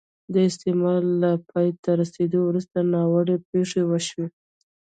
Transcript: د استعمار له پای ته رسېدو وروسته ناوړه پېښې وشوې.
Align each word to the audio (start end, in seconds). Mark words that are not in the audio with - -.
د 0.33 0.35
استعمار 0.49 1.01
له 1.21 1.31
پای 1.49 1.67
ته 1.83 1.89
رسېدو 2.01 2.39
وروسته 2.45 2.77
ناوړه 2.93 3.35
پېښې 3.49 3.81
وشوې. 3.85 4.27